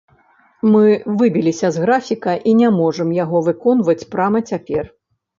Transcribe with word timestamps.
Мы 0.75 0.85
выбіліся 1.19 1.67
з 1.75 1.83
графіка 1.83 2.33
і 2.51 2.53
не 2.61 2.69
можам 2.77 3.11
яго 3.17 3.41
выконваць 3.49 4.07
прама 4.15 4.39
цяпер. 4.53 4.89